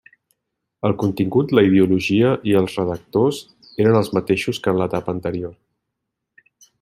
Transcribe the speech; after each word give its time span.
El 0.87 0.95
contingut, 1.03 1.51
la 1.59 1.63
ideologia 1.67 2.31
i 2.53 2.57
els 2.63 2.79
redactors 2.81 3.41
eren 3.85 3.99
els 4.03 4.13
mateixos 4.19 4.63
que 4.65 4.73
en 4.77 4.81
l’etapa 4.83 5.17
anterior. 5.19 5.55